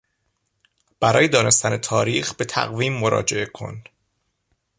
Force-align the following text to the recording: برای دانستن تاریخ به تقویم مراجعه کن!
برای 0.99 1.27
دانستن 1.27 1.77
تاریخ 1.77 2.33
به 2.33 2.45
تقویم 2.45 2.93
مراجعه 2.93 3.45
کن! 3.45 3.83